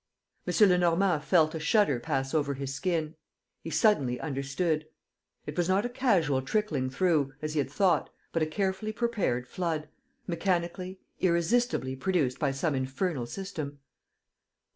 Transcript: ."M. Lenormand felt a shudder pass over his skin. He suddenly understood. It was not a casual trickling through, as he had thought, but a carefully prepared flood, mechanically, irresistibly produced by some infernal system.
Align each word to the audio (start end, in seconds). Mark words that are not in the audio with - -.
."M. 0.47 0.69
Lenormand 0.69 1.23
felt 1.25 1.53
a 1.53 1.59
shudder 1.59 1.99
pass 1.99 2.33
over 2.33 2.55
his 2.55 2.73
skin. 2.73 3.13
He 3.61 3.69
suddenly 3.69 4.19
understood. 4.19 4.87
It 5.45 5.55
was 5.55 5.69
not 5.69 5.85
a 5.85 5.89
casual 5.89 6.41
trickling 6.41 6.89
through, 6.89 7.33
as 7.39 7.53
he 7.53 7.59
had 7.59 7.69
thought, 7.69 8.09
but 8.33 8.41
a 8.41 8.47
carefully 8.47 8.93
prepared 8.93 9.47
flood, 9.47 9.89
mechanically, 10.25 11.01
irresistibly 11.19 11.95
produced 11.95 12.39
by 12.39 12.49
some 12.49 12.73
infernal 12.73 13.27
system. 13.27 13.77